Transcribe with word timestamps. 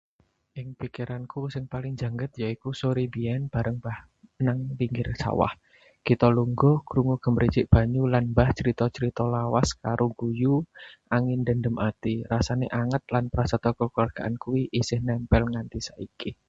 Ing 0.59 0.67
pikiranku 0.79 1.41
sing 1.53 1.65
paling 1.73 1.93
njangget 1.95 2.31
yaiku 2.41 2.69
sore 2.81 3.03
mbiyen 3.09 3.43
bareng 3.53 3.77
mbah 3.81 3.99
nang 4.45 4.59
pinggir 4.77 5.09
sawah. 5.23 5.53
Kita 6.07 6.27
lungguh, 6.37 6.75
krungu 6.87 7.15
gemericik 7.23 7.65
banyu 7.73 8.03
lan 8.13 8.25
mbah 8.33 8.49
crita 8.57 8.85
crita 8.95 9.23
lawas 9.35 9.69
karo 9.83 10.05
guyu, 10.19 10.55
angin 11.15 11.39
ndhehem 11.43 11.75
ati. 11.89 12.13
Rasané 12.31 12.65
anget 12.81 13.03
lan 13.13 13.25
prasetya 13.33 13.71
kekeluargaan 13.77 14.35
kuwi 14.43 14.61
isih 14.79 14.99
nempel 15.07 15.43
nganti 15.51 15.77
saiki. 15.87 16.31